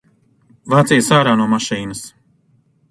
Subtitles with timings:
[0.73, 2.05] Vācies ārā no mašīnas!